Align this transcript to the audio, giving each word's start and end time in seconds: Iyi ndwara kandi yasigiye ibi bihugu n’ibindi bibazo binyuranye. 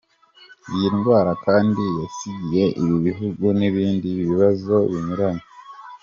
Iyi 0.73 0.87
ndwara 0.97 1.31
kandi 1.45 1.83
yasigiye 2.01 2.63
ibi 2.81 2.95
bihugu 3.07 3.45
n’ibindi 3.59 4.07
bibazo 4.19 4.73
binyuranye. 4.91 5.45